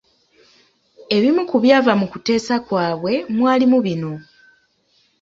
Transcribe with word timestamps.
Ebimu 1.15 1.41
ku 1.49 1.55
byava 1.63 1.93
mu 1.99 2.05
kuteesa 2.11 2.55
kwabwe 2.65 3.13
mwalimu 3.35 3.77
bino: 3.85 4.13